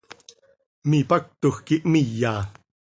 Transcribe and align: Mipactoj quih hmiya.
Mipactoj 0.89 1.53
quih 1.65 1.83
hmiya. 1.89 2.33